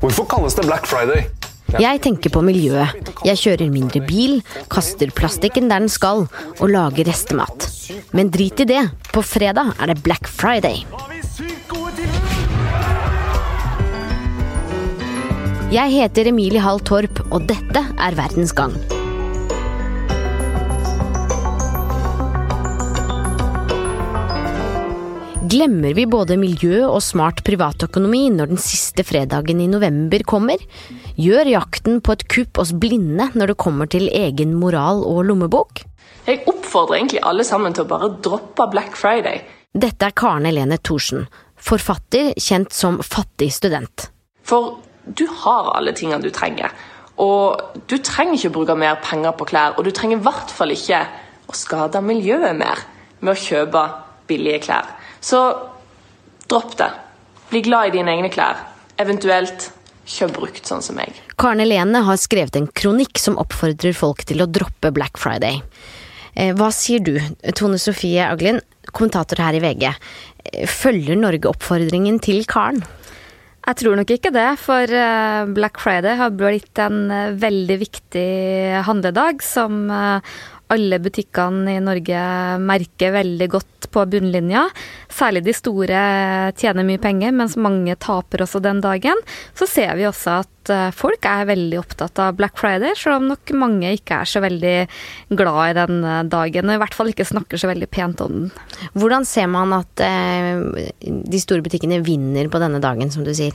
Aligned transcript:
Hvorfor 0.00 0.26
kalles 0.28 0.54
det 0.54 0.66
Black 0.66 0.86
Friday? 0.86 1.26
Jeg 1.80 2.00
tenker 2.04 2.30
på 2.30 2.42
miljøet. 2.46 3.08
Jeg 3.26 3.40
kjører 3.40 3.72
mindre 3.72 4.00
bil, 4.06 4.38
kaster 4.70 5.10
plastikken 5.10 5.70
der 5.70 5.82
den 5.82 5.90
skal, 5.90 6.26
og 6.60 6.68
lager 6.70 7.08
restemat. 7.08 7.66
Men 8.14 8.30
drit 8.30 8.62
i 8.62 8.68
det. 8.68 8.84
På 9.12 9.24
fredag 9.24 9.74
er 9.80 9.90
det 9.90 10.02
Black 10.06 10.28
Friday. 10.30 10.84
Jeg 15.72 15.90
heter 15.90 16.30
Emilie 16.30 16.62
Hall 16.62 16.78
Torp, 16.86 17.24
og 17.32 17.48
dette 17.50 17.82
er 17.82 18.20
Verdens 18.20 18.54
gang. 18.54 18.76
Glemmer 25.46 25.92
vi 25.94 26.06
både 26.10 26.34
miljø 26.40 26.80
og 26.88 27.02
smart 27.04 27.42
privatøkonomi 27.46 28.24
når 28.34 28.48
den 28.50 28.58
siste 28.58 29.04
fredagen 29.06 29.60
i 29.62 29.68
november 29.70 30.24
kommer? 30.26 30.62
Gjør 31.20 31.50
jakten 31.52 32.00
på 32.02 32.16
et 32.16 32.24
kupp 32.32 32.58
oss 32.58 32.72
blinde 32.74 33.28
når 33.36 33.52
det 33.52 33.56
kommer 33.62 33.86
til 33.92 34.08
egen 34.08 34.56
moral 34.58 35.04
og 35.06 35.20
lommebok? 35.28 35.84
Jeg 36.26 36.40
oppfordrer 36.50 36.98
egentlig 36.98 37.22
alle 37.30 37.46
sammen 37.46 37.76
til 37.76 37.84
å 37.84 37.90
bare 37.92 38.10
droppe 38.24 38.66
Black 38.72 38.98
Friday. 38.98 39.44
Dette 39.76 40.08
er 40.08 40.16
Karen 40.18 40.48
Helene 40.48 40.80
Thorsen, 40.82 41.28
forfatter 41.54 42.32
kjent 42.42 42.74
som 42.74 42.98
fattig 43.04 43.52
student. 43.54 44.08
For 44.42 44.80
du 45.06 45.28
har 45.44 45.70
alle 45.76 45.94
tingene 45.94 46.24
du 46.24 46.32
trenger. 46.34 46.74
Og 47.22 47.84
du 47.86 48.00
trenger 48.00 48.40
ikke 48.40 48.50
å 48.50 48.58
bruke 48.58 48.80
mer 48.82 48.98
penger 49.04 49.36
på 49.36 49.46
klær, 49.52 49.78
og 49.78 49.86
du 49.86 49.94
trenger 49.94 50.18
i 50.18 50.26
hvert 50.26 50.50
fall 50.50 50.74
ikke 50.74 51.04
å 51.46 51.54
skade 51.54 52.02
miljøet 52.02 52.56
mer 52.58 52.82
med 53.20 53.36
å 53.36 53.40
kjøpe 53.46 53.86
billige 54.26 54.64
klær. 54.66 54.96
Så 55.26 55.40
dropp 56.46 56.76
det. 56.78 56.90
Bli 57.50 57.64
glad 57.66 57.88
i 57.88 57.96
dine 57.98 58.12
egne 58.14 58.30
klær. 58.30 58.60
Eventuelt 59.02 59.72
kjøp 60.06 60.36
brukt, 60.36 60.62
sånn 60.68 60.84
som 60.84 60.98
meg. 60.98 61.16
Karen 61.34 61.62
Helene 61.64 62.04
har 62.06 62.18
skrevet 62.20 62.54
en 62.58 62.68
kronikk 62.70 63.18
som 63.18 63.38
oppfordrer 63.42 63.96
folk 63.96 64.22
til 64.28 64.44
å 64.44 64.46
droppe 64.46 64.92
Black 64.94 65.18
Friday. 65.18 65.58
Eh, 66.36 66.52
hva 66.54 66.70
sier 66.74 67.02
du, 67.02 67.16
Tone 67.58 67.80
Sofie 67.82 68.22
Aglin, 68.22 68.60
kommentator 68.92 69.42
her 69.42 69.58
i 69.58 69.62
VG. 69.64 69.88
Eh, 69.90 70.70
følger 70.70 71.18
Norge 71.18 71.50
oppfordringen 71.50 72.20
til 72.22 72.46
Karen? 72.46 72.84
Jeg 73.66 73.80
tror 73.80 73.96
nok 73.98 74.12
ikke 74.14 74.30
det, 74.30 74.50
for 74.62 74.86
eh, 74.94 75.50
Black 75.56 75.82
Friday 75.82 76.20
har 76.20 76.38
blitt 76.38 76.78
en 76.78 77.10
veldig 77.42 77.80
viktig 77.82 78.28
handledag 78.86 79.42
som 79.42 79.88
alle 80.72 80.98
butikkene 81.02 81.76
i 81.76 81.82
Norge 81.82 82.20
merker 82.62 83.14
veldig 83.14 83.48
godt 83.52 83.88
på 83.92 84.02
bunnlinja. 84.10 84.64
Særlig 85.12 85.44
de 85.46 85.54
store 85.56 86.00
tjener 86.58 86.86
mye 86.86 87.00
penger, 87.02 87.34
mens 87.36 87.56
mange 87.60 87.94
taper 88.02 88.44
også 88.44 88.60
den 88.64 88.82
dagen. 88.84 89.20
Så 89.56 89.68
ser 89.70 89.94
vi 89.98 90.08
også 90.08 90.40
at 90.42 90.72
eh, 90.74 90.88
folk 90.96 91.28
er 91.28 91.48
veldig 91.52 91.78
opptatt 91.80 92.18
av 92.22 92.36
Black 92.40 92.58
Friday, 92.60 92.96
selv 92.98 93.20
om 93.20 93.30
nok 93.30 93.54
mange 93.56 93.94
ikke 93.96 94.20
er 94.22 94.30
så 94.30 94.42
veldig 94.44 94.76
glad 95.38 95.62
i 95.68 95.76
den 95.78 96.02
eh, 96.02 96.24
dagen. 96.34 96.66
Og 96.68 96.78
i 96.78 96.82
hvert 96.82 96.98
fall 96.98 97.12
ikke 97.12 97.28
snakker 97.28 97.62
så 97.62 97.70
veldig 97.70 97.90
pent 97.92 98.24
om 98.26 98.40
den. 98.40 98.50
Hvordan 98.98 99.28
ser 99.28 99.48
man 99.52 99.76
at 99.76 100.04
eh, 100.04 100.90
de 101.06 101.42
store 101.42 101.64
butikkene 101.64 102.02
vinner 102.06 102.50
på 102.50 102.62
denne 102.62 102.82
dagen, 102.82 103.14
som 103.14 103.26
du 103.26 103.32
sier? 103.36 103.54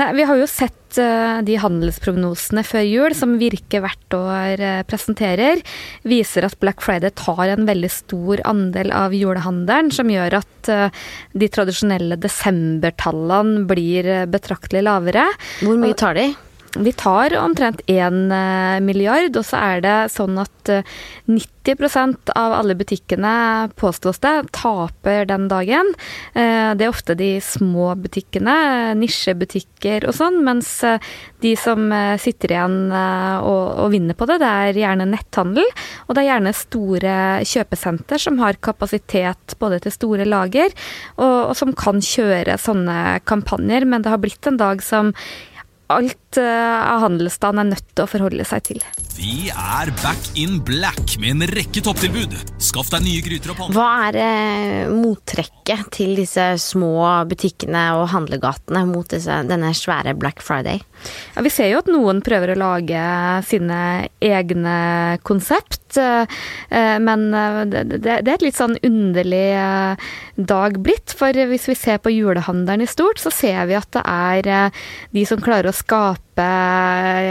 Nei, 0.00 0.08
vi 0.16 0.26
har 0.28 0.38
jo 0.40 0.48
sett 0.50 0.98
uh, 1.00 1.40
de 1.44 1.56
handelsprognosene 1.60 2.64
før 2.66 2.84
jul, 2.86 3.16
som 3.16 3.36
Virke 3.40 3.82
hvert 3.84 4.16
år 4.16 4.62
uh, 4.62 4.82
presenterer, 4.88 5.62
viser 6.08 6.46
at 6.48 6.58
Black 6.62 6.84
Friday 6.84 7.12
tar 7.18 7.52
en 7.52 7.66
veldig 7.68 7.90
stor 7.92 8.42
andel 8.48 8.92
av 8.96 9.16
julehandelen, 9.16 9.92
som 9.94 10.10
gjør 10.12 10.40
at 10.42 10.72
uh, 10.72 11.04
de 11.36 11.50
tradisjonelle 11.52 12.18
desembertallene 12.22 13.66
blir 13.68 14.08
betraktelig 14.32 14.86
lavere. 14.88 15.28
Hvor 15.62 15.78
mye 15.80 15.98
tar 15.98 16.18
de? 16.18 16.30
De 16.72 16.92
tar 16.92 17.34
omtrent 17.36 17.82
1 17.86 18.32
eh, 18.32 18.78
milliard, 18.80 19.36
og 19.36 19.44
så 19.44 19.58
er 19.60 19.82
det 19.84 19.96
sånn 20.14 20.38
at 20.40 20.70
90 21.28 21.74
eh, 21.84 22.14
av 22.32 22.54
alle 22.56 22.76
butikkene, 22.80 23.32
påstås 23.76 24.22
det, 24.24 24.32
taper 24.56 25.26
den 25.28 25.50
dagen. 25.52 25.92
Eh, 26.32 26.72
det 26.72 26.86
er 26.86 26.94
ofte 26.94 27.16
de 27.18 27.34
små 27.44 27.90
butikkene, 28.00 28.56
nisjebutikker 28.96 30.08
og 30.08 30.16
sånn, 30.16 30.40
mens 30.46 30.72
de 31.44 31.52
som 31.60 31.92
sitter 32.22 32.56
igjen 32.56 32.78
og, 32.88 33.62
og 33.84 33.92
vinner 33.92 34.16
på 34.16 34.30
det, 34.30 34.40
det 34.40 34.48
er 34.48 34.82
gjerne 34.86 35.10
netthandel, 35.12 35.68
og 36.06 36.16
det 36.16 36.24
er 36.24 36.30
gjerne 36.30 36.56
store 36.56 37.14
kjøpesenter 37.52 38.22
som 38.22 38.40
har 38.40 38.60
kapasitet 38.64 39.58
både 39.60 39.82
til 39.84 39.98
store 39.98 40.24
lager, 40.24 40.72
og, 41.18 41.38
og 41.52 41.56
som 41.58 41.76
kan 41.76 42.00
kjøre 42.00 42.56
sånne 42.56 43.18
kampanjer, 43.28 43.84
men 43.84 44.06
det 44.06 44.14
har 44.14 44.22
blitt 44.22 44.48
en 44.48 44.60
dag 44.62 44.80
som 44.80 45.12
alt 45.98 46.40
uh, 46.40 46.80
av 46.94 47.06
handelsstanden 47.06 47.66
er 47.66 47.72
nødt 47.74 47.88
til 47.92 48.06
å 48.06 48.10
forholde 48.10 48.48
seg 48.48 48.68
til. 48.72 48.84
Vi 49.12 49.50
er 49.52 49.90
back 50.00 50.30
in 50.40 50.56
black 50.64 51.18
med 51.20 51.34
en 51.34 51.46
rekke 51.52 51.82
topptilbud. 51.84 52.32
Skaff 52.62 52.88
deg 52.94 53.04
nye 53.04 53.20
gryter 53.24 53.52
og 53.52 53.58
panner. 53.58 53.76
Hva 53.76 53.88
er 54.08 54.16
eh, 54.22 54.92
mottrekket 54.92 55.90
til 55.92 56.14
disse 56.16 56.46
små 56.62 56.96
butikkene 57.28 57.84
og 57.98 58.08
handlegatene 58.14 58.86
mot 58.88 59.06
disse, 59.12 59.36
denne 59.50 59.74
svære 59.76 60.16
Black 60.16 60.40
Friday? 60.42 60.80
Ja, 61.34 61.44
vi 61.44 61.52
ser 61.52 61.68
jo 61.68 61.82
at 61.82 61.90
noen 61.92 62.22
prøver 62.24 62.54
å 62.54 62.58
lage 62.62 63.04
sine 63.44 64.08
egne 64.22 64.76
konsept, 65.28 65.98
eh, 66.00 66.24
men 67.02 67.28
det, 67.68 67.84
det, 67.92 68.00
det, 68.06 68.16
er 68.24 68.34
et 68.38 68.46
litt 68.46 68.58
sånn 68.58 68.78
underlig 68.80 69.44
eh, 69.60 70.10
dag 70.40 70.80
blitt. 70.80 71.12
For 71.18 71.36
hvis 71.52 71.68
vi 71.68 71.76
ser 71.76 72.00
på 72.00 72.14
julehandelen 72.14 72.86
i 72.86 72.90
stort, 72.90 73.20
så 73.20 73.34
ser 73.34 73.68
vi 73.68 73.76
at 73.76 73.92
det 73.92 74.06
er 74.08 74.72
de 75.12 75.28
som 75.28 75.42
klarer 75.42 75.68
å 75.68 75.76
skape 75.82 76.31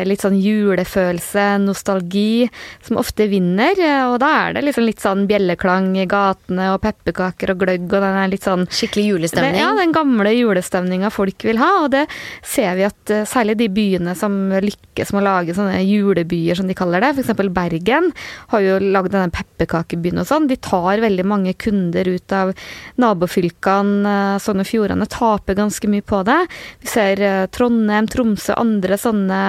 litt 0.06 0.22
sånn 0.22 0.38
julefølelse, 0.38 1.46
nostalgi, 1.64 2.50
som 2.86 3.00
ofte 3.02 3.28
vinner. 3.32 3.78
Og 4.12 4.20
da 4.22 4.30
er 4.44 4.58
det 4.58 4.66
liksom 4.68 4.86
litt 4.86 5.02
sånn 5.02 5.26
bjelleklang 5.30 5.96
i 5.98 6.08
gatene 6.10 6.72
og 6.76 6.82
pepperkaker 6.84 7.54
og 7.54 7.64
gløgg 7.64 7.88
og 7.90 8.04
den 8.04 8.20
er 8.22 8.32
litt 8.32 8.46
sånn 8.46 8.68
Skikkelig 8.72 9.06
julestemning? 9.08 9.60
ja, 9.62 9.72
den 9.78 9.94
gamle 9.96 10.32
julestemninga 10.34 11.12
folk 11.14 11.46
vil 11.48 11.60
ha. 11.62 11.72
Og 11.86 11.92
det 11.94 12.06
ser 12.46 12.76
vi 12.80 12.86
at 12.88 13.14
eh, 13.14 13.26
særlig 13.30 13.58
de 13.62 13.70
byene 13.74 14.16
som 14.18 14.36
lykkes 14.52 15.14
med 15.14 15.24
å 15.24 15.26
lage 15.28 15.56
sånne 15.58 15.82
julebyer, 15.84 16.58
som 16.60 16.70
de 16.70 16.78
kaller 16.78 17.04
det, 17.04 17.14
f.eks. 17.16 17.42
Bergen, 17.52 18.12
har 18.54 18.66
jo 18.66 18.78
lagd 18.82 19.14
denne 19.16 19.34
pepperkakebyen 19.34 20.22
og 20.22 20.30
sånn. 20.30 20.48
De 20.52 20.58
tar 20.62 21.04
veldig 21.04 21.26
mange 21.28 21.56
kunder 21.60 22.08
ut 22.08 22.36
av 22.36 22.54
nabofylkene. 23.02 24.16
Sogn 24.44 24.64
og 24.64 24.70
Fjordane 24.70 25.08
taper 25.12 25.58
ganske 25.60 25.92
mye 25.92 26.06
på 26.06 26.22
det. 26.28 26.40
Vi 26.84 26.92
ser 26.92 27.24
eh, 27.26 27.46
Trondheim, 27.54 28.10
Tromsø, 28.12 28.56
andre 28.58 28.91
sånne 29.00 29.42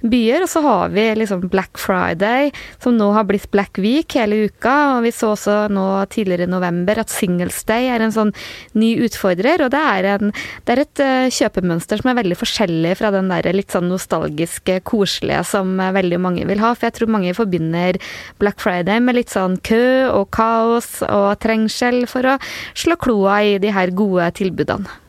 byer. 0.00 0.44
Og 0.44 0.50
så 0.50 0.62
har 0.64 0.92
vi 0.94 1.06
liksom 1.18 1.46
Black 1.52 1.80
Friday, 1.80 2.52
som 2.82 2.96
nå 2.98 3.10
har 3.16 3.26
blitt 3.28 3.48
Black 3.52 3.78
Week 3.82 4.16
hele 4.18 4.46
uka. 4.48 4.74
Og 4.96 5.06
vi 5.06 5.12
så 5.14 5.32
også 5.34 5.56
nå 5.72 5.86
tidligere 6.12 6.48
i 6.48 6.52
november 6.52 7.02
at 7.02 7.12
Singles 7.12 7.60
Day 7.68 7.90
er 7.92 8.04
en 8.04 8.14
sånn 8.14 8.32
ny 8.78 8.94
utfordrer. 9.06 9.64
Og 9.66 9.72
det 9.74 9.82
er, 9.82 10.10
en, 10.14 10.34
det 10.64 10.76
er 10.76 10.84
et 10.84 11.04
uh, 11.04 11.28
kjøpemønster 11.38 12.02
som 12.02 12.12
er 12.12 12.20
veldig 12.20 12.38
forskjellig 12.38 12.94
fra 13.00 13.12
den 13.14 13.32
der 13.32 13.50
litt 13.56 13.74
sånn 13.74 13.90
nostalgiske, 13.90 14.80
koselige 14.88 15.42
som 15.48 15.76
uh, 15.80 15.90
veldig 15.96 16.22
mange 16.22 16.46
vil 16.48 16.62
ha. 16.64 16.74
For 16.74 16.88
jeg 16.88 16.98
tror 17.00 17.14
mange 17.18 17.34
forbinder 17.36 18.00
Black 18.42 18.62
Friday 18.62 19.02
med 19.04 19.18
litt 19.18 19.34
sånn 19.34 19.58
kø 19.66 20.08
og 20.12 20.30
kaos 20.34 20.98
og 21.08 21.30
trengsel 21.42 22.04
for 22.10 22.34
å 22.34 22.38
slå 22.78 22.98
kloa 23.00 23.42
i 23.44 23.58
de 23.62 23.72
her 23.74 23.92
gode 23.96 24.30
tilbudene. 24.38 25.07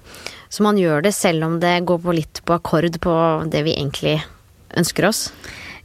Så 0.49 0.65
man 0.65 0.79
gjør 0.81 1.03
det 1.05 1.13
selv 1.13 1.45
om 1.45 1.59
det 1.61 1.75
går 1.85 2.01
på 2.01 2.15
litt 2.17 2.41
på 2.45 2.55
akkord 2.57 2.97
på 3.03 3.15
det 3.53 3.63
vi 3.67 3.75
egentlig 3.77 4.17
ønsker 4.79 5.09
oss? 5.09 5.27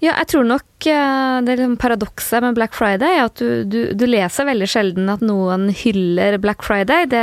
Ja, 0.02 0.16
jeg 0.18 0.30
tror 0.32 0.48
nok 0.48 0.66
Eh, 0.86 1.42
det 1.42 1.56
liksom 1.56 1.76
paradokset 1.76 2.42
med 2.42 2.54
Black 2.54 2.74
Friday 2.74 3.18
er 3.18 3.24
at 3.24 3.40
du, 3.40 3.64
du, 3.64 3.78
du, 3.96 4.04
leser 4.08 4.46
veldig 4.48 4.66
sjelden 4.68 5.08
at 5.12 5.22
noen 5.24 5.68
hyller 5.72 6.36
Black 6.42 6.64
Friday. 6.66 7.06
Det, 7.10 7.22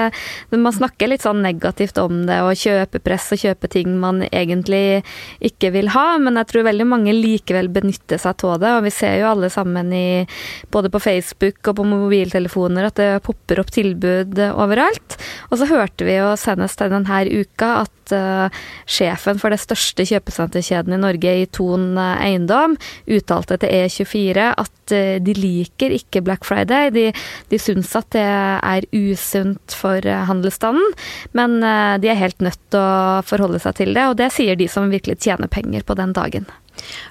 man 0.56 0.74
snakker 0.74 1.12
litt 1.12 1.26
sånn 1.26 1.44
negativt 1.46 2.00
om 2.02 2.24
det, 2.30 2.40
og 2.42 2.58
kjøpepress 2.58 3.32
og 3.36 3.44
kjøpe 3.44 3.70
ting 3.72 3.94
man 4.02 4.24
egentlig 4.32 5.04
ikke 5.44 5.74
vil 5.76 5.92
ha, 5.94 6.18
men 6.22 6.40
jeg 6.42 6.50
tror 6.52 6.68
veldig 6.70 6.88
mange 6.90 7.16
likevel 7.16 7.70
benytter 7.74 8.22
seg 8.22 8.46
av 8.48 8.60
det. 8.64 8.74
Og 8.78 8.86
vi 8.88 8.94
ser 8.96 9.20
jo 9.22 9.30
alle 9.32 9.52
sammen 9.54 9.94
i 9.94 10.26
både 10.74 10.92
på 10.94 11.04
Facebook 11.04 11.72
og 11.72 11.78
på 11.78 11.88
mobiltelefoner 11.88 12.90
at 12.90 13.00
det 13.02 13.10
popper 13.26 13.62
opp 13.62 13.74
tilbud 13.74 14.42
overalt. 14.52 15.18
Og 15.52 15.60
så 15.62 15.70
hørte 15.70 16.08
vi 16.08 16.18
jo 16.18 16.34
senest 16.40 16.82
denne 16.82 17.22
uka 17.32 17.68
at 17.84 18.14
uh, 18.16 18.62
sjefen 18.90 19.40
for 19.42 19.54
det 19.54 19.62
største 19.62 20.06
kjøpesenterkjeden 20.08 20.96
i 20.96 21.02
Norge, 21.02 21.34
i 21.44 21.48
Ton 21.54 21.94
Eiendom, 22.00 22.61
uttalte 22.70 23.32
uttalte 23.32 23.58
til 23.62 23.72
E24 23.72 24.48
at 24.60 24.94
eh, 24.96 25.20
de 25.24 25.34
liker 25.38 25.94
ikke 25.96 26.22
Black 26.26 26.46
Friday. 26.46 26.92
De, 26.92 27.12
de 27.50 27.60
syns 27.60 27.94
at 27.96 28.10
det 28.12 28.26
er 28.26 28.88
usunt 28.92 29.76
for 29.76 30.02
eh, 30.04 30.26
handelsstanden, 30.28 30.94
men 31.38 31.62
eh, 31.64 31.98
de 32.02 32.12
er 32.12 32.20
helt 32.20 32.42
nødt 32.42 32.60
til 32.72 32.82
å 32.82 33.22
forholde 33.26 33.62
seg 33.62 33.80
til 33.80 33.94
det, 33.96 34.08
og 34.10 34.18
det 34.20 34.32
sier 34.34 34.58
de 34.60 34.68
som 34.72 34.92
virkelig 34.92 35.22
tjener 35.22 35.52
penger 35.52 35.86
på 35.86 35.98
den 36.00 36.14
dagen. 36.14 36.48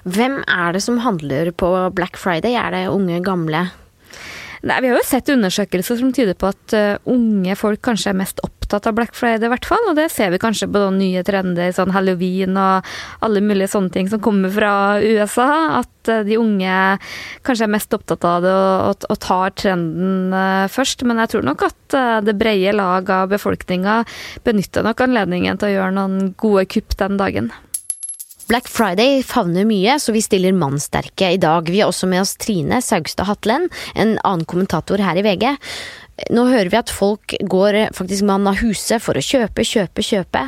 Hvem 0.03 0.41
er 0.47 0.73
det 0.73 0.81
som 0.83 1.01
handler 1.03 1.51
på 1.53 1.69
Black 1.95 2.17
Friday? 2.19 2.57
Er 2.57 2.73
det 2.73 2.87
unge, 2.91 3.21
gamle? 3.23 3.69
Nei, 4.61 4.77
Vi 4.81 4.91
har 4.91 4.99
jo 4.99 5.05
sett 5.05 5.29
undersøkelser 5.33 5.97
som 5.97 6.11
tyder 6.13 6.35
på 6.37 6.51
at 6.51 6.75
unge 7.09 7.55
folk 7.57 7.81
kanskje 7.81 8.11
er 8.11 8.19
mest 8.19 8.41
opptatt 8.43 8.60
av 8.73 8.95
Black 8.97 9.15
Friday, 9.17 9.47
i 9.47 9.51
hvert 9.51 9.67
fall. 9.67 9.87
Og 9.89 9.97
det 9.97 10.09
ser 10.13 10.31
vi 10.33 10.39
kanskje 10.41 10.69
på 10.71 10.81
noen 10.81 10.99
nye 11.01 11.23
trender, 11.27 11.71
sånn 11.75 11.93
halloween 11.95 12.57
og 12.59 12.91
alle 13.25 13.43
mulige 13.43 13.71
sånne 13.73 13.93
ting 13.93 14.11
som 14.11 14.21
kommer 14.23 14.53
fra 14.53 14.73
USA. 15.01 15.49
At 15.81 16.11
uh, 16.11 16.21
de 16.27 16.39
unge 16.41 16.77
kanskje 17.47 17.67
er 17.67 17.73
mest 17.77 17.97
opptatt 17.97 18.27
av 18.27 18.45
det 18.45 18.53
og, 18.53 18.75
og, 18.91 19.09
og 19.11 19.21
tar 19.23 19.57
trenden 19.63 20.35
uh, 20.35 20.69
først. 20.71 21.03
Men 21.07 21.23
jeg 21.23 21.35
tror 21.35 21.49
nok 21.49 21.67
at 21.69 21.77
det 22.23 22.37
brede 22.39 22.71
lag 22.71 23.09
av 23.11 23.33
befolkninga 23.33 23.97
benytter 24.45 24.85
nok 24.87 25.01
anledningen 25.03 25.59
til 25.59 25.67
å 25.67 25.73
gjøre 25.73 25.95
noen 25.97 26.31
gode 26.39 26.63
kupp 26.71 26.95
den 27.01 27.19
dagen. 27.19 27.51
Black 28.51 28.67
Friday 28.67 29.21
favner 29.23 29.63
mye, 29.63 29.93
så 29.99 30.11
vi 30.11 30.19
stiller 30.19 30.51
mannsterke 30.51 31.29
i 31.31 31.37
dag. 31.39 31.69
Vi 31.71 31.79
har 31.79 31.87
også 31.87 32.09
med 32.11 32.19
oss 32.25 32.33
Trine 32.35 32.81
Saugstad 32.83 33.29
Hatlen, 33.29 33.69
en 33.95 34.17
annen 34.27 34.43
kommentator 34.43 34.99
her 34.99 35.15
i 35.15 35.23
VG. 35.23 35.53
Nå 36.29 36.45
hører 36.49 36.69
vi 36.71 36.79
at 36.79 36.91
folk 36.93 37.35
går 37.49 37.77
faktisk 37.97 38.25
mann 38.27 38.45
av 38.49 38.59
huset 38.61 39.01
for 39.03 39.17
å 39.17 39.23
kjøpe, 39.25 39.65
kjøpe, 39.65 40.05
kjøpe. 40.05 40.43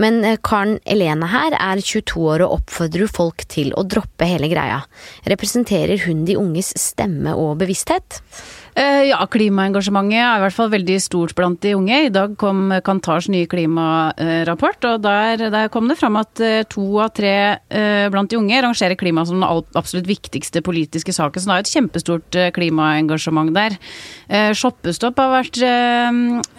Men 0.00 0.20
eh, 0.24 0.38
Karen 0.44 0.78
Elene 0.86 1.30
her 1.32 1.56
er 1.58 1.82
22 1.82 2.26
år 2.34 2.44
og 2.46 2.60
oppfordrer 2.60 3.10
folk 3.10 3.46
til 3.52 3.72
å 3.74 3.86
droppe 3.88 4.28
hele 4.28 4.50
greia. 4.52 4.82
Representerer 5.26 6.06
hun 6.06 6.24
de 6.28 6.38
unges 6.40 6.72
stemme 6.80 7.34
og 7.34 7.56
bevissthet? 7.62 8.20
Eh, 8.76 9.06
ja, 9.08 9.22
klimaengasjementet 9.32 10.18
er 10.20 10.36
i 10.36 10.42
hvert 10.42 10.52
fall 10.52 10.68
veldig 10.68 10.96
stort 11.00 11.32
blant 11.38 11.62
de 11.64 11.72
unge. 11.78 12.00
I 12.06 12.12
dag 12.12 12.34
kom 12.36 12.68
Kantars 12.84 13.30
nye 13.32 13.48
klimarapport, 13.48 14.84
og 14.90 15.00
der, 15.06 15.46
der 15.52 15.70
kom 15.72 15.88
det 15.88 15.96
fram 15.96 16.18
at 16.20 16.42
eh, 16.44 16.60
to 16.68 16.84
av 17.00 17.14
tre 17.16 17.32
eh, 17.56 18.08
blant 18.12 18.28
de 18.28 18.36
unge 18.36 18.60
rangerer 18.66 18.98
klima 19.00 19.24
som 19.24 19.40
den 19.40 19.48
absolutt 19.80 20.10
viktigste 20.10 20.60
politiske 20.66 21.14
saken. 21.16 21.40
Så 21.40 21.48
det 21.48 21.56
er 21.56 21.64
et 21.64 21.72
kjempestort 21.72 22.40
klimaengasjement 22.56 23.54
der. 23.56 23.78
Shoppestopp 24.56 25.20
har 25.22 25.32
vært 25.32 25.58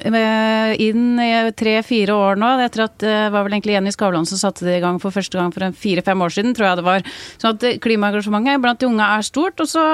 inn 0.07 1.21
i 1.21 1.31
tre-fire 1.59 2.15
år 2.15 2.39
nå, 2.39 2.51
etter 2.63 2.85
at 2.87 2.97
det 3.03 3.15
var 3.33 3.45
vel 3.45 3.57
egentlig 3.57 3.75
Jenny 3.75 3.93
Skavlan 3.93 4.25
som 4.29 4.39
satte 4.39 4.65
det 4.65 4.79
i 4.79 4.83
gang 4.83 4.97
for 5.03 5.13
første 5.13 5.37
gang 5.37 5.53
for 5.53 5.75
fire-fem 5.77 6.23
år 6.23 6.33
siden, 6.33 6.55
tror 6.57 6.71
jeg 6.71 6.79
det 6.79 6.87
var. 6.87 7.09
Så 7.37 7.53
at 7.53 7.65
klimaengasjementet 7.83 8.63
blant 8.63 8.81
de 8.81 8.89
unge 8.89 9.15
er 9.17 9.27
stort. 9.27 9.59
og 9.61 9.69
så 9.69 9.89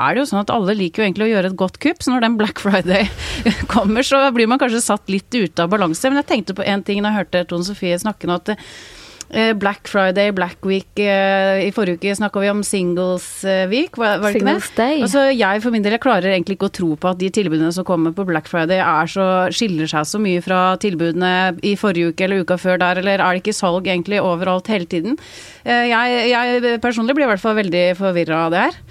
er 0.00 0.14
det 0.16 0.22
jo 0.22 0.28
sånn 0.30 0.44
at 0.44 0.52
alle 0.54 0.76
liker 0.78 1.02
jo 1.02 1.08
egentlig 1.08 1.28
å 1.28 1.32
gjøre 1.34 1.52
et 1.52 1.58
godt 1.60 1.80
kupp, 1.82 2.04
så 2.04 2.14
når 2.14 2.26
den 2.26 2.38
Black 2.40 2.62
Friday 2.62 3.10
kommer, 3.74 4.06
så 4.06 4.26
blir 4.34 4.50
man 4.50 4.60
kanskje 4.62 4.84
satt 4.84 5.12
litt 5.12 5.32
ute 5.34 5.66
av 5.66 5.72
balanse. 5.72 6.08
Men 6.08 6.22
jeg 6.22 6.30
tenkte 6.34 6.56
på 6.58 6.66
én 6.66 6.84
ting 6.86 7.02
da 7.02 7.12
jeg 7.12 7.24
hørte 7.24 7.46
Tone 7.50 7.66
Sofie 7.66 7.98
snakke 8.00 8.28
nå, 8.28 8.38
at 8.40 8.52
eh, 8.54 9.52
Black 9.58 9.88
Friday, 9.90 10.32
Black 10.36 10.64
Week 10.66 10.98
eh, 10.98 11.66
I 11.66 11.72
forrige 11.74 12.00
uke 12.00 12.14
snakka 12.18 12.42
vi 12.42 12.52
om 12.52 12.62
Singles 12.66 13.26
Week, 13.70 13.98
var, 14.00 14.22
det 14.22 14.32
singles 14.38 14.70
ikke 14.70 14.76
det? 14.76 14.78
Day. 14.80 15.02
Altså, 15.06 15.26
jeg 15.34 15.64
for 15.66 15.76
min 15.76 15.84
del 15.84 15.96
jeg 15.98 16.04
klarer 16.06 16.32
egentlig 16.32 16.58
ikke 16.58 16.70
å 16.70 16.76
tro 16.80 16.90
på 17.00 17.12
at 17.12 17.20
de 17.20 17.30
tilbudene 17.40 17.74
som 17.76 17.86
kommer 17.88 18.14
på 18.16 18.26
Black 18.28 18.50
Friday 18.50 18.82
er 18.84 19.10
så, 19.10 19.28
skiller 19.54 19.90
seg 19.90 20.08
så 20.08 20.22
mye 20.22 20.42
fra 20.44 20.62
tilbudene 20.82 21.34
i 21.66 21.76
forrige 21.80 22.14
uke 22.14 22.26
eller 22.26 22.44
uka 22.46 22.58
før 22.60 22.80
der, 22.82 23.02
eller 23.04 23.20
er 23.20 23.36
det 23.36 23.44
ikke 23.44 23.58
salg 23.60 23.90
egentlig 23.90 24.22
overalt 24.24 24.70
hele 24.72 24.88
tiden? 24.90 25.20
Eh, 25.64 25.86
jeg, 25.92 26.26
jeg 26.32 26.82
personlig 26.82 27.18
blir 27.18 27.28
i 27.28 27.32
hvert 27.34 27.44
fall 27.44 27.58
veldig 27.60 27.86
forvirra 28.00 28.46
av 28.48 28.56
det 28.56 28.66
her. 28.68 28.82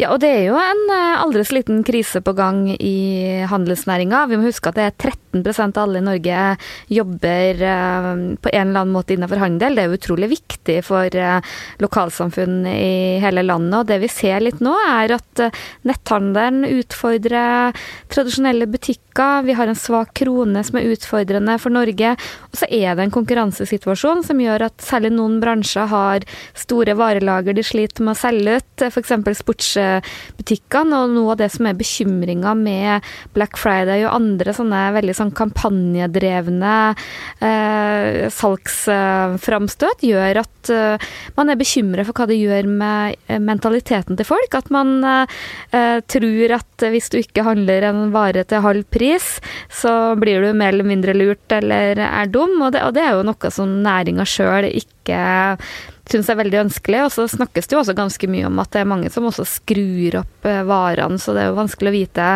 Ja, 0.00 0.14
og 0.14 0.22
det 0.22 0.30
er 0.32 0.46
jo 0.48 0.56
en 0.56 0.78
eh, 0.94 1.20
aldri 1.20 1.42
så 1.44 1.58
liten 1.58 1.82
krise 1.84 2.22
på 2.24 2.32
gang 2.32 2.62
i 2.72 3.44
handelsnæringa. 3.50 4.24
Vi 4.30 4.38
må 4.40 4.48
huske 4.48 4.70
at 4.70 4.78
det 4.78 4.86
er 4.86 4.94
13 4.96 5.29
av 5.34 5.78
alle 5.82 5.98
i 5.98 6.02
Norge 6.04 6.56
jobber 6.88 7.62
eh, 7.62 8.10
på 8.40 8.52
en 8.52 8.68
eller 8.68 8.80
annen 8.80 8.94
måte 8.94 9.14
innenfor 9.14 9.40
handel. 9.42 9.76
Det 9.76 9.84
er 9.84 9.94
utrolig 9.94 10.30
viktig 10.32 10.78
for 10.86 11.16
eh, 11.16 11.40
lokalsamfunn 11.78 12.66
i 12.66 13.18
hele 13.22 13.44
landet. 13.46 13.78
Og 13.80 13.86
det 13.90 14.00
vi 14.02 14.10
ser 14.10 14.40
litt 14.42 14.60
nå, 14.60 14.74
er 14.88 15.16
at 15.16 15.44
netthandelen 15.86 16.66
utfordrer 16.68 17.76
tradisjonelle 18.10 18.66
butikker. 18.70 19.44
Vi 19.46 19.56
har 19.56 19.70
en 19.70 19.78
svak 19.78 20.14
krone 20.20 20.62
som 20.66 20.78
er 20.80 20.90
utfordrende 20.94 21.56
for 21.62 21.74
Norge. 21.74 22.16
Og 22.50 22.60
så 22.60 22.68
er 22.70 22.96
det 22.96 23.06
en 23.06 23.14
konkurransesituasjon 23.14 24.24
som 24.26 24.42
gjør 24.42 24.66
at 24.68 24.84
særlig 24.84 25.12
noen 25.14 25.38
bransjer 25.42 25.90
har 25.90 26.26
store 26.58 26.96
varelager 26.98 27.56
de 27.56 27.64
sliter 27.66 28.06
med 28.06 28.16
å 28.16 28.20
selge 28.20 28.58
ut. 28.60 28.86
F.eks. 28.90 29.14
sportsbutikkene. 29.40 31.04
Og 31.04 31.14
noe 31.14 31.34
av 31.34 31.40
det 31.42 31.50
som 31.54 31.68
er 31.68 31.78
bekymringa 31.78 32.54
med 32.58 33.10
Black 33.36 33.58
Friday 33.60 34.04
og 34.06 34.14
andre 34.16 34.54
sånne 34.56 34.84
veldig 34.96 35.16
sånn 35.20 35.32
kampanjedrevne 35.36 36.74
eh, 37.44 38.26
salgsframstøt, 38.34 40.04
gjør 40.08 40.42
at 40.42 40.72
eh, 40.72 41.10
man 41.36 41.52
er 41.52 41.60
bekymra 41.60 42.06
for 42.08 42.16
hva 42.16 42.28
det 42.30 42.40
gjør 42.40 42.68
med 42.70 43.18
eh, 43.28 43.40
mentaliteten 43.42 44.18
til 44.18 44.28
folk. 44.28 44.56
At 44.56 44.70
man 44.74 44.98
eh, 45.04 45.98
tror 46.10 46.56
at 46.56 46.88
hvis 46.92 47.10
du 47.12 47.20
ikke 47.20 47.44
handler 47.46 47.90
en 47.90 48.08
vare 48.14 48.44
til 48.48 48.64
halv 48.64 48.86
pris, 48.92 49.36
så 49.68 50.14
blir 50.20 50.44
du 50.44 50.52
mer 50.56 50.74
eller 50.74 50.88
mindre 50.88 51.16
lurt 51.16 51.56
eller 51.60 52.00
er 52.06 52.32
dum. 52.32 52.56
Og 52.64 52.74
det, 52.74 52.84
og 52.86 52.96
det 52.96 53.04
er 53.06 53.16
jo 53.18 53.26
noe 53.28 53.54
som 53.54 53.80
næringa 53.84 54.26
sjøl 54.28 54.70
ikke 54.70 54.99
syns 56.10 56.30
er 56.30 56.38
veldig 56.40 56.60
ønskelig. 56.64 57.00
Og 57.06 57.12
så 57.14 57.26
snakkes 57.30 57.68
det 57.68 57.76
jo 57.76 57.80
også 57.82 57.96
ganske 57.98 58.30
mye 58.30 58.46
om 58.48 58.60
at 58.62 58.72
det 58.74 58.82
er 58.82 58.90
mange 58.90 59.10
som 59.12 59.26
også 59.28 59.46
skrur 59.48 60.20
opp 60.22 60.48
eh, 60.48 60.62
varene, 60.68 61.18
så 61.22 61.34
det 61.36 61.44
er 61.44 61.50
jo 61.50 61.58
vanskelig 61.58 61.92
å 61.92 61.96
vite 61.96 62.28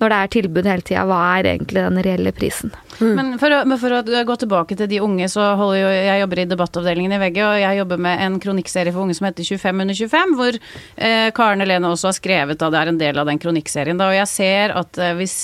når 0.00 0.12
det 0.12 0.18
er 0.18 0.32
tilbud 0.36 0.70
hele 0.70 0.86
tida, 0.86 1.06
hva 1.08 1.20
er 1.36 1.50
egentlig 1.54 1.84
den 1.86 2.02
reelle 2.06 2.34
prisen. 2.36 2.74
Mm. 2.98 3.10
Men, 3.18 3.32
for 3.40 3.52
å, 3.52 3.62
men, 3.68 3.80
for 3.80 3.98
å, 3.98 4.02
gå 4.26 4.38
tilbake 4.42 4.78
til 4.78 4.90
de 4.90 5.02
unge, 5.04 5.28
så 5.32 5.50
holder 5.58 5.80
jo 5.82 5.90
jeg 5.96 6.22
jobber 6.22 6.42
i 6.42 6.46
debattavdelingen 6.52 7.16
i 7.16 7.20
VG, 7.24 7.42
og 7.44 7.58
jeg 7.62 7.80
jobber 7.80 8.06
med 8.08 8.24
en 8.26 8.38
kronikkserie 8.42 8.94
for 8.94 9.04
unge 9.04 9.18
som 9.18 9.28
heter 9.28 9.50
25 9.56 9.84
under 9.86 10.00
25, 10.00 10.38
hvor 10.38 10.60
eh, 10.60 11.28
Karen 11.36 11.64
Helene 11.64 11.92
også 11.92 12.12
har 12.12 12.18
skrevet, 12.20 12.60
da 12.62 12.72
det 12.72 12.82
er 12.82 12.94
en 12.94 13.02
del 13.02 13.20
av 13.20 13.28
den 13.28 13.42
kronikkserien. 13.42 14.00
Da, 14.00 14.10
og 14.12 14.18
jeg 14.20 14.32
ser 14.32 14.76
at 14.78 15.02
eh, 15.02 15.16
hvis 15.18 15.38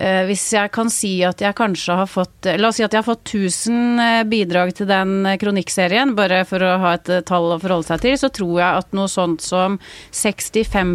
hvis 0.00 0.46
jeg 0.54 0.70
kan 0.72 0.88
si 0.92 1.10
at 1.26 1.42
jeg 1.44 1.56
kanskje 1.58 1.96
har 1.98 2.08
fått 2.08 2.48
La 2.56 2.70
oss 2.70 2.78
si 2.78 2.84
at 2.84 2.94
jeg 2.94 3.02
har 3.02 3.06
fått 3.06 3.28
1000 3.34 4.00
eh, 4.00 4.22
bidrag 4.28 4.72
til 4.76 4.88
den 4.88 5.26
eh, 5.28 5.36
kronikkserien, 5.40 6.14
bare 6.16 6.40
for 6.48 6.62
å 6.64 6.70
ha 6.80 6.94
et 6.96 7.10
tall 7.28 7.50
å 7.52 7.58
forholde 7.60 7.90
seg 7.90 8.04
til, 8.04 8.16
så 8.20 8.30
tror 8.32 8.54
jeg 8.62 8.80
at 8.80 8.96
noe 8.96 9.10
sånt 9.12 9.44
som 9.44 9.76
65 10.16 10.94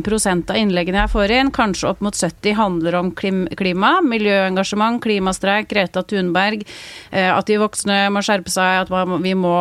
av 0.50 0.58
innleggene 0.58 1.04
jeg 1.04 1.14
får 1.14 1.36
inn, 1.38 1.52
kanskje 1.54 1.92
opp 1.92 2.02
mot 2.06 2.18
70, 2.18 2.56
handler 2.58 2.98
om 3.00 3.12
klima, 3.14 3.92
miljøengasjement, 4.06 5.02
klimastreik, 5.04 5.70
Greta 5.70 6.04
Thunberg, 6.06 6.66
at 7.12 7.48
de 7.50 7.60
voksne 7.62 8.00
må 8.14 8.24
skjerpe 8.26 8.52
seg, 8.54 8.86
at 8.86 9.22
vi 9.24 9.36
må 9.38 9.56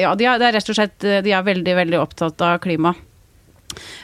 Ja, 0.00 0.14
de 0.16 0.28
er, 0.28 0.42
rett 0.54 0.72
og 0.72 0.78
slett 0.78 0.98
de 1.00 1.36
er 1.36 1.46
veldig, 1.46 1.76
veldig 1.82 2.00
opptatt 2.00 2.46
av 2.46 2.58
klima. 2.64 2.94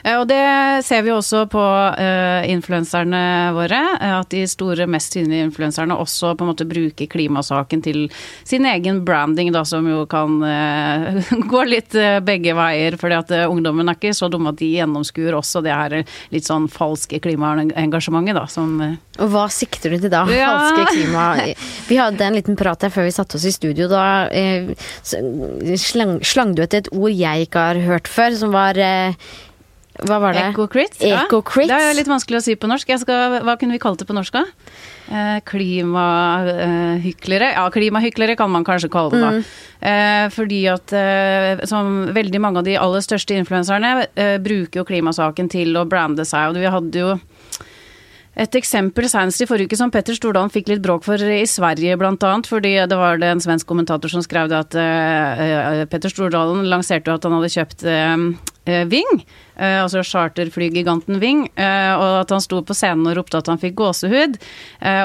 Eh, 0.03 0.17
og 0.19 0.27
det 0.31 0.85
ser 0.87 1.03
vi 1.07 1.13
også 1.15 1.45
på 1.51 1.63
uh, 1.63 2.43
influenserne 2.51 3.23
våre. 3.57 3.81
Eh, 3.99 4.15
at 4.21 4.31
de 4.33 4.45
store, 4.49 4.87
mest 4.91 5.17
synlige 5.17 5.49
influenserne 5.49 5.97
også 5.99 6.35
på 6.37 6.47
en 6.47 6.53
måte 6.53 6.69
bruker 6.69 7.11
klimasaken 7.11 7.83
til 7.85 8.07
sin 8.47 8.67
egen 8.69 9.03
branding, 9.07 9.53
da, 9.55 9.65
som 9.69 9.87
jo 9.89 10.05
kan 10.11 10.39
uh, 10.43 11.33
gå 11.53 11.65
litt 11.69 11.97
uh, 11.99 12.19
begge 12.25 12.55
veier. 12.57 12.99
fordi 13.01 13.19
at 13.19 13.35
ungdommen 13.47 13.89
er 13.89 13.99
ikke 13.99 14.15
så 14.17 14.31
dumme 14.33 14.53
at 14.55 14.61
de 14.61 14.71
gjennomskuer 14.77 15.37
også 15.37 15.63
det 15.65 15.75
her 15.75 15.99
litt 16.33 16.47
sånn 16.47 16.69
falske 16.73 17.21
klimaengasjementet, 17.23 18.37
da. 18.37 18.47
Som, 18.51 18.79
og 19.19 19.33
hva 19.33 19.47
sikter 19.53 19.93
du 19.93 20.01
til 20.01 20.13
da? 20.13 20.25
Ja. 20.33 20.53
Falske 20.57 20.95
klima... 20.95 21.27
Vi 21.87 21.99
hadde 21.99 22.25
en 22.25 22.37
liten 22.37 22.57
prat 22.59 22.83
her 22.83 22.93
før 22.93 23.07
vi 23.07 23.15
satte 23.15 23.39
oss 23.39 23.47
i 23.47 23.53
studio. 23.55 23.87
Da 23.91 24.27
slang, 25.79 26.19
slang 26.27 26.55
du 26.57 26.63
etter 26.65 26.85
et 26.85 26.91
ord 26.93 27.13
jeg 27.15 27.47
ikke 27.47 27.67
har 27.69 27.81
hørt 27.87 28.11
før, 28.11 28.35
som 28.39 28.55
var 28.55 28.81
hva 30.05 30.19
var 30.21 30.35
det? 30.37 30.43
Ecocrits. 30.51 31.01
Ja. 31.01 31.23
Det 31.31 31.73
er 31.73 31.87
jo 31.89 31.97
litt 31.97 32.11
vanskelig 32.11 32.39
å 32.41 32.45
si 32.45 32.57
på 32.61 32.69
norsk. 32.69 32.91
Skal, 33.01 33.39
hva 33.47 33.55
kunne 33.61 33.77
vi 33.77 33.83
kalt 33.83 33.99
det 34.03 34.09
på 34.09 34.17
norsk, 34.17 34.33
da? 34.37 34.45
Eh, 35.07 35.39
klimahyklere? 35.49 37.49
Eh, 37.53 37.57
ja, 37.57 37.65
klimahyklere 37.73 38.35
kan 38.37 38.51
man 38.53 38.65
kanskje 38.67 38.91
kalle 38.93 39.11
det, 39.15 39.21
da. 39.23 39.31
Mm. 39.33 39.43
Eh, 39.87 40.27
fordi 40.35 40.61
at 40.73 40.93
eh, 40.97 41.65
som 41.69 41.85
veldig 42.17 42.41
mange 42.43 42.59
av 42.61 42.67
de 42.69 42.75
aller 42.81 43.03
største 43.05 43.39
influenserne 43.39 43.91
eh, 44.13 44.37
bruker 44.43 44.83
jo 44.83 44.89
klimasaken 44.89 45.49
til 45.53 45.69
å 45.79 45.87
brande 45.89 46.25
seg. 46.29 46.43
Og 46.51 46.55
vi 46.61 46.75
hadde 46.77 46.97
jo 47.05 47.11
et 48.37 48.57
eksempel 48.59 49.07
senest 49.09 49.41
i 49.41 49.49
forrige 49.49 49.71
uke 49.71 49.79
som 49.81 49.93
Petter 49.93 50.15
Stordalen 50.17 50.53
fikk 50.53 50.69
litt 50.69 50.83
bråk 50.85 51.07
for 51.07 51.17
i 51.17 51.47
Sverige, 51.49 51.97
annet. 51.97 52.51
Fordi 52.51 52.75
det 52.85 52.99
var 53.01 53.17
det 53.23 53.31
en 53.33 53.41
svensk 53.41 53.67
kommentator 53.67 54.13
som 54.13 54.21
skrev 54.21 54.51
det 54.53 54.59
at 54.59 54.77
uh, 54.77 55.87
Petter 55.89 56.13
Stordalen 56.13 56.69
lanserte 56.69 57.09
jo 57.09 57.17
at 57.17 57.25
han 57.25 57.33
hadde 57.39 57.55
kjøpt 57.55 57.87
uh, 57.89 58.27
Ving 58.67 59.25
Uh, 59.57 59.81
altså 59.87 60.03
charterflygiganten 60.05 61.17
Ving, 61.17 61.47
uh, 61.57 61.93
og 61.97 62.11
at 62.21 62.33
han 62.35 62.43
sto 62.45 62.59
på 62.67 62.75
scenen 62.77 63.09
og 63.09 63.17
ropte 63.17 63.39
at 63.41 63.49
han 63.49 63.61
fikk 63.61 63.77
gåsehud. 63.79 64.37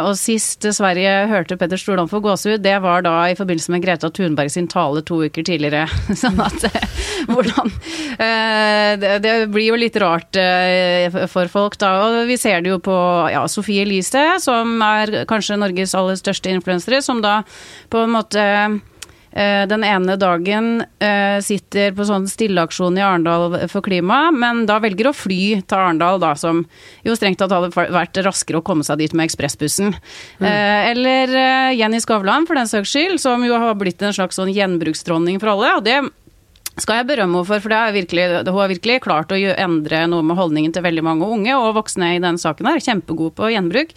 Og 0.03 0.11
sist 0.19 0.65
Sverige 0.75 1.11
hørte 1.31 1.55
Petter 1.59 1.79
Stordalen 1.79 2.09
få 2.11 2.19
gåsehud, 2.23 2.59
det 2.63 2.75
var 2.83 3.05
da 3.05 3.13
i 3.31 3.37
forbindelse 3.37 3.71
med 3.71 3.83
Greta 3.85 4.09
Thunberg 4.11 4.51
sin 4.51 4.67
tale 4.71 5.03
to 5.07 5.21
uker 5.23 5.45
tidligere. 5.47 5.85
sånn 6.21 6.39
at 6.43 6.65
hvordan 7.31 7.71
det, 9.23 9.33
blir 9.53 9.69
jo 9.69 9.79
litt 9.79 9.97
rart 10.01 10.35
for 11.31 11.51
folk, 11.51 11.77
da. 11.81 11.93
Og 12.03 12.19
vi 12.29 12.37
ser 12.41 12.63
det 12.63 12.73
jo 12.73 12.81
på 12.83 12.97
ja, 13.31 13.45
Sofie 13.51 13.85
Elise, 13.85 14.25
som 14.43 14.75
er 14.85 15.21
kanskje 15.29 15.59
Norges 15.61 15.95
aller 15.97 16.19
største 16.19 16.51
influensere, 16.51 17.01
som 17.05 17.23
da 17.23 17.41
på 17.91 18.03
en 18.03 18.15
måte 18.17 18.41
eh, 18.41 18.79
den 19.31 19.83
ene 19.87 20.17
dagen 20.19 20.81
eh, 20.99 21.37
sitter 21.39 21.93
på 21.95 22.03
sånn 22.07 22.25
stilleaksjon 22.27 22.97
i 22.99 23.03
Arendal 23.05 23.55
for 23.71 23.85
klima, 23.85 24.25
men 24.35 24.65
da 24.67 24.79
velger 24.83 25.07
å 25.07 25.15
fly 25.15 25.61
til 25.63 25.77
Arendal, 25.77 26.19
da, 26.19 26.33
som 26.35 26.65
jo 27.07 27.15
strengt 27.15 27.39
tatt 27.39 27.53
hadde 27.55 27.71
vært 27.71 28.19
raskere 28.25 28.59
å 28.59 28.65
komme 28.65 28.83
seg 28.83 28.99
dit 28.99 29.15
med 29.15 29.29
ekspressbussen. 29.29 29.95
Mm. 30.41 30.47
eller 30.91 31.35
eh, 31.37 31.77
Jenny 31.79 32.01
Skavlan, 32.03 32.47
for 32.49 32.59
den 32.59 32.67
saks 32.67 32.91
skyld, 32.91 33.21
som 33.23 33.43
jo 33.47 33.55
har 33.55 33.77
blitt 33.79 34.03
en 34.03 34.15
slags 34.15 34.35
sånn 34.35 34.51
gjenbruksdronning 34.51 35.39
for 35.39 35.53
alle. 35.55 35.75
og 35.77 35.87
det 35.87 36.01
skal 36.79 37.01
jeg 37.01 37.09
berømme 37.09 37.39
henne 37.39 37.47
for, 37.47 37.63
for 37.63 37.71
det 37.73 37.79
er 37.79 37.95
virkelig, 37.95 38.27
hun 38.47 38.59
har 38.59 38.69
virkelig 38.71 39.01
klart 39.03 39.33
å 39.35 39.39
endre 39.39 40.05
noe 40.09 40.23
med 40.23 40.39
holdningen 40.39 40.75
til 40.75 40.85
veldig 40.85 41.03
mange 41.03 41.27
unge 41.27 41.55
og 41.57 41.75
voksne 41.79 42.15
i 42.15 42.21
denne 42.23 42.39
saken 42.41 42.69
her. 42.69 42.83
Kjempegod 42.83 43.35
på 43.37 43.51
gjenbruk. 43.51 43.91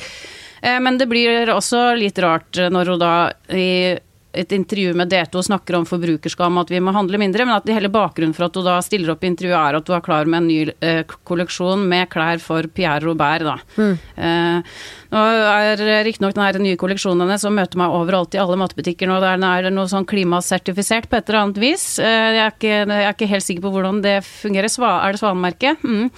Eh, 0.62 0.80
Men 0.82 0.98
det 0.98 1.06
blir 1.10 1.50
også 1.54 1.92
litt 1.98 2.18
rart 2.22 2.58
når 2.58 2.94
hun 2.94 3.02
da 3.02 3.14
i 3.50 3.98
et 4.34 4.52
intervju 4.56 4.94
med 4.98 5.12
D2 5.12 5.44
snakker 5.48 5.78
om 5.78 5.86
forbrukerskam, 5.88 6.58
at 6.62 6.72
vi 6.72 6.80
må 6.82 6.94
handle 6.96 7.20
mindre, 7.20 7.46
men 7.46 7.56
at 7.56 7.70
hele 7.70 7.92
bakgrunnen 7.92 8.34
for 8.36 8.48
at 8.48 8.56
du 8.56 8.62
da 8.66 8.80
stiller 8.84 9.14
opp 9.14 9.24
i 9.24 9.30
intervjuet 9.30 9.60
er 9.60 9.78
at 9.78 9.86
du 9.86 9.94
er 9.96 10.04
klar 10.04 10.28
med 10.28 10.42
en 10.42 10.50
ny 10.50 10.58
eh, 10.84 11.16
kolleksjon 11.28 11.86
med 11.88 12.10
klær 12.12 12.42
for 12.42 12.68
Pierre 12.74 13.04
Robert, 13.04 13.46
da. 13.46 13.88
Eh, 14.16 14.76
nå 15.14 15.22
er 15.22 15.78
riktignok 16.06 16.34
den 16.34 16.42
her 16.42 16.56
nye 16.58 16.78
kolleksjonen 16.80 17.22
hennes 17.22 17.44
som 17.44 17.54
møter 17.54 17.78
meg 17.78 17.92
overalt 17.94 18.34
i 18.34 18.40
alle 18.42 18.58
matbutikker 18.58 19.06
nå, 19.06 19.20
der 19.22 19.36
den 19.36 19.46
er 19.46 19.68
noe 19.70 19.86
sånn 19.90 20.06
klimasertifisert 20.10 21.06
på 21.10 21.20
et 21.20 21.30
eller 21.30 21.40
annet 21.44 21.60
vis. 21.62 21.84
Eh, 22.02 22.30
jeg, 22.34 22.40
er 22.42 22.54
ikke, 22.56 22.72
jeg 22.80 23.04
er 23.04 23.14
ikke 23.14 23.30
helt 23.30 23.46
sikker 23.46 23.66
på 23.66 23.72
hvordan 23.76 24.00
det 24.04 24.16
fungerer. 24.26 24.72
Sva, 24.72 24.96
er 25.06 25.14
det 25.14 25.22
svanemerket? 25.22 25.84
Mm. 25.86 26.08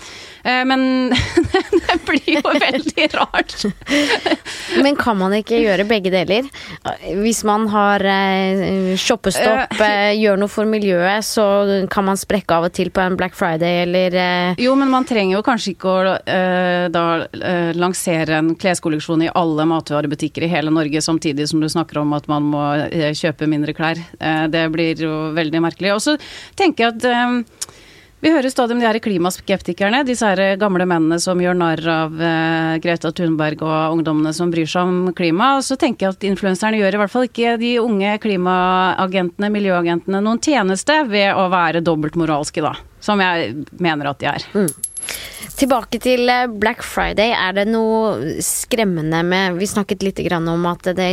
Eh, 0.47 0.63
men 0.71 0.87
det 1.83 1.99
blir 2.09 2.39
jo 2.39 2.55
veldig 2.55 3.09
rart. 3.17 3.57
Men 4.85 4.97
kan 4.99 5.17
man 5.19 5.33
ikke 5.37 5.59
gjøre 5.61 5.87
begge 5.89 6.11
deler? 6.13 6.47
Hvis 7.23 7.43
man 7.49 7.67
har 7.73 8.03
shoppestopp, 9.01 9.75
eh, 9.81 10.13
gjør 10.19 10.41
noe 10.41 10.53
for 10.53 10.69
miljøet, 10.69 11.25
så 11.27 11.47
kan 11.93 12.07
man 12.09 12.19
sprekke 12.21 12.57
av 12.57 12.69
og 12.69 12.75
til 12.77 12.91
på 12.95 13.03
en 13.03 13.17
Black 13.19 13.37
Friday 13.39 13.83
eller 13.85 14.17
eh, 14.17 14.63
Jo, 14.63 14.75
men 14.79 14.91
man 14.93 15.07
trenger 15.09 15.39
jo 15.39 15.45
kanskje 15.47 15.75
ikke 15.75 15.93
å 15.93 16.17
eh, 16.19 16.89
da 16.93 17.07
eh, 17.27 17.73
lansere 17.77 18.39
en 18.41 18.55
kleskolleksjon 18.59 19.27
i 19.27 19.33
alle 19.35 19.67
matvarebutikker 19.69 20.47
i 20.47 20.53
hele 20.53 20.75
Norge 20.75 21.03
samtidig 21.05 21.49
som 21.51 21.63
du 21.63 21.69
snakker 21.73 22.03
om 22.03 22.15
at 22.17 22.29
man 22.31 22.51
må 22.53 22.65
eh, 22.89 23.13
kjøpe 23.17 23.49
mindre 23.51 23.75
klær. 23.77 24.01
Eh, 24.21 24.45
det 24.53 24.67
blir 24.75 25.07
jo 25.07 25.17
veldig 25.37 25.65
merkelig. 25.65 25.95
Og 25.97 26.05
så 26.05 26.17
tenker 26.59 26.87
jeg 26.87 26.97
at 26.97 27.09
eh, 27.11 27.75
vi 28.25 28.31
hører 28.33 28.49
stadig 28.51 28.73
om 28.75 28.81
de 28.81 28.87
her 28.89 28.97
klimaskeptikerne, 29.05 30.01
disse 30.09 30.27
her 30.27 30.57
gamle 30.61 30.87
mennene 30.89 31.19
som 31.21 31.41
gjør 31.41 31.59
narr 31.61 31.83
av 31.93 32.17
eh, 32.17 32.79
Greta 32.83 33.13
Thunberg 33.13 33.61
og 33.67 33.99
ungdommene 33.99 34.33
som 34.35 34.51
bryr 34.51 34.69
seg 34.71 34.89
om 34.89 35.13
klima. 35.17 35.51
Så 35.63 35.77
tenker 35.81 36.07
jeg 36.07 36.17
at 36.17 36.27
influenserne 36.31 36.81
gjør 36.81 36.97
i 36.97 37.03
hvert 37.03 37.13
fall 37.13 37.29
ikke 37.29 37.55
de 37.61 37.77
unge 37.83 38.17
klimaagentene, 38.25 39.53
miljøagentene, 39.53 40.25
noen 40.25 40.41
tjeneste 40.43 41.03
ved 41.11 41.37
å 41.37 41.47
være 41.53 41.85
dobbeltmoralske, 41.85 42.65
da. 42.65 42.73
Som 43.05 43.21
jeg 43.23 43.53
mener 43.77 44.11
at 44.11 44.25
de 44.25 44.33
er. 44.33 44.51
Tilbake 45.57 45.97
til 46.05 46.29
eh, 46.29 46.51
Black 46.53 46.83
Friday. 46.85 47.31
Er 47.33 47.55
det 47.57 47.65
noe 47.71 48.35
skremmende 48.45 49.23
med 49.25 49.57
Vi 49.57 49.69
snakket 49.71 50.03
litt 50.05 50.21
om 50.37 50.67
at 50.69 50.85
det 50.99 51.07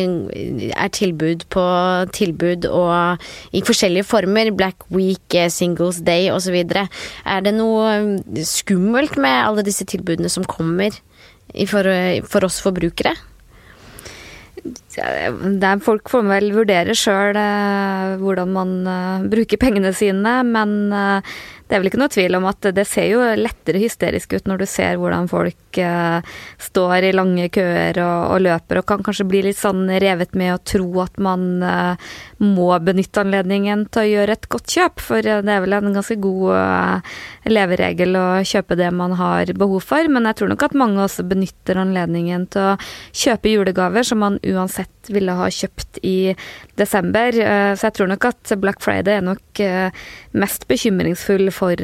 er 0.75 0.89
tilbud 0.91 1.45
på 1.53 1.63
tilbud 2.11 2.67
og 2.67 3.23
i 3.55 3.63
forskjellige 3.63 4.03
former. 4.03 4.51
Black 4.51 4.83
Week, 4.91 5.23
eh, 5.33 5.47
Singles 5.47 6.01
Day 6.03 6.27
osv. 6.29 6.59
Er 6.59 7.45
det 7.45 7.53
noe 7.55 7.87
eh, 7.95 8.43
skummelt 8.43 9.15
med 9.15 9.45
alle 9.45 9.63
disse 9.63 9.87
tilbudene 9.87 10.27
som 10.27 10.43
kommer 10.43 10.91
for, 11.69 11.87
for 12.27 12.43
oss 12.43 12.59
forbrukere? 12.63 13.15
Det 14.63 14.99
er, 14.99 15.79
folk 15.83 16.11
får 16.11 16.23
vel 16.27 16.51
vurdere 16.55 16.93
sjøl 16.95 17.35
hvordan 18.21 18.51
man 18.55 18.75
bruker 19.31 19.59
pengene 19.59 19.91
sine, 19.95 20.37
men 20.47 20.93
det 21.73 21.79
er 21.79 21.81
vel 21.81 21.89
ikke 21.89 21.99
noe 22.03 22.13
tvil 22.13 22.35
om 22.37 22.43
at 22.45 22.67
det 22.77 22.83
ser 22.85 23.07
jo 23.09 23.21
lettere 23.33 23.79
hysterisk 23.81 24.35
ut 24.37 24.45
når 24.45 24.59
du 24.61 24.65
ser 24.69 24.99
hvordan 25.01 25.25
folk 25.31 25.79
eh, 25.81 26.35
står 26.61 27.07
i 27.07 27.15
lange 27.17 27.47
køer 27.49 27.97
og, 27.97 28.19
og 28.35 28.43
løper, 28.45 28.77
og 28.77 28.85
kan 28.91 29.01
kanskje 29.01 29.25
bli 29.31 29.41
litt 29.47 29.57
sånn 29.57 29.87
revet 29.89 30.37
med 30.37 30.53
å 30.53 30.59
tro 30.61 30.85
at 31.01 31.17
man 31.17 31.47
eh, 31.65 32.11
må 32.43 32.69
benytte 32.83 33.23
anledningen 33.23 33.85
til 33.93 34.03
å 34.03 34.09
gjøre 34.09 34.35
et 34.37 34.47
godt 34.51 34.73
kjøp, 34.75 35.01
for 35.03 35.23
det 35.23 35.49
er 35.49 35.63
vel 35.63 35.75
en 35.77 35.95
ganske 35.95 36.17
god 36.21 36.55
eh, 36.59 37.13
leveregel 37.51 38.17
å 38.19 38.25
kjøpe 38.47 38.77
det 38.79 38.89
man 38.95 39.15
har 39.19 39.51
behov 39.57 39.85
for, 39.87 40.09
men 40.11 40.27
jeg 40.29 40.39
tror 40.39 40.51
nok 40.53 40.65
at 40.67 40.77
mange 40.77 41.03
også 41.03 41.25
benytter 41.27 41.79
anledningen 41.81 42.47
til 42.53 42.73
å 42.73 42.75
kjøpe 43.15 43.53
julegaver 43.53 44.07
som 44.07 44.21
man 44.23 44.39
uansett 44.43 44.91
ville 45.11 45.33
ha 45.35 45.49
kjøpt 45.51 45.99
i 46.07 46.33
desember. 46.79 47.35
Eh, 47.35 47.73
Så 47.79 47.89
jeg 47.89 47.97
tror 47.97 48.11
nok 48.11 48.27
at 48.29 48.53
Black 48.61 48.83
Friday 48.83 49.19
er 49.19 49.25
nok 49.25 49.63
eh, 49.63 50.05
mest 50.37 50.67
bekymringsfull 50.69 51.49
for 51.53 51.79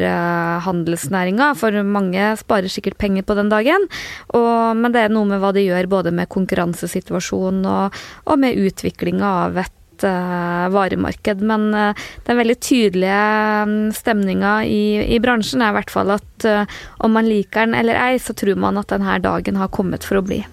handelsnæringa. 0.65 1.51
For 1.59 1.75
mange 1.83 2.31
sparer 2.39 2.71
sikkert 2.71 2.99
penger 3.01 3.25
på 3.27 3.35
den 3.37 3.51
dagen, 3.51 3.87
og, 4.35 4.77
men 4.79 4.93
det 4.95 5.05
er 5.05 5.13
noe 5.13 5.27
med 5.29 5.41
hva 5.43 5.51
de 5.55 5.65
gjør 5.65 5.89
både 5.91 6.13
med 6.15 6.29
konkurransesituasjonen 6.31 7.67
og, 7.69 7.99
og 8.25 8.39
med 8.41 8.57
utviklinga 8.59 9.35
av 9.47 9.59
et 9.63 9.75
eh, 10.07 10.67
varemarked. 10.73 11.41
Men 11.45 11.69
eh, 11.73 12.05
den 12.27 12.39
veldig 12.39 12.57
tydelige 12.63 13.23
mm, 13.69 13.89
stemninga 13.95 14.53
i, 14.65 14.83
i 15.15 15.19
bransjen 15.23 15.63
er 15.63 15.73
i 15.73 15.77
hvert 15.79 15.93
fall 15.93 16.13
at 16.15 16.47
eh, 16.47 16.79
om 17.05 17.15
man 17.17 17.29
liker 17.29 17.67
den 17.67 17.77
eller 17.79 17.99
ei, 17.99 18.19
så 18.21 18.35
tror 18.37 18.59
man 18.59 18.79
at 18.81 18.91
denne 18.93 19.19
dagen 19.23 19.59
har 19.59 19.73
kommet 19.73 20.07
for 20.07 20.21
å 20.21 20.25
bli. 20.25 20.43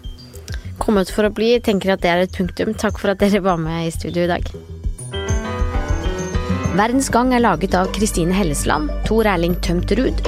Kommet 0.82 1.10
for 1.12 1.28
å 1.28 1.32
bli. 1.32 1.54
Tenker 1.64 1.94
at 1.94 2.04
det 2.04 2.12
er 2.12 2.24
et 2.24 2.36
punktum. 2.36 2.74
Takk 2.76 3.00
for 3.00 3.14
at 3.14 3.22
dere 3.22 3.44
var 3.44 3.60
med 3.60 3.86
i 3.86 3.94
studio 3.94 4.26
i 4.26 4.32
dag. 4.34 4.50
Verdens 6.76 7.08
Gang 7.08 7.30
er 7.32 7.40
laget 7.40 7.72
av 7.78 7.88
Kristine 7.96 8.34
Hellesland, 8.36 8.90
Tor 9.08 9.24
Erling 9.24 9.54
Tømterud, 9.64 10.18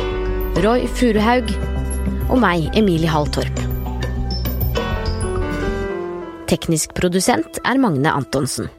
Roy 0.65 0.87
Furuhaug 0.97 1.53
og 2.33 2.39
meg, 2.41 2.71
Emilie 2.79 3.11
Hall 3.13 3.29
Torp. 3.35 3.61
Teknisk 6.49 6.97
produsent 6.97 7.61
er 7.69 7.77
Magne 7.77 8.17
Antonsen. 8.17 8.71